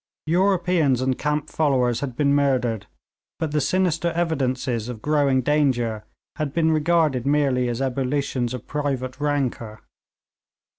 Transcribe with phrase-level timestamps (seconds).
[0.25, 2.87] Europeans and camp followers had been murdered,
[3.37, 6.03] but the sinister evidences of growing danger
[6.37, 9.83] had been regarded merely as ebullitions of private rancour.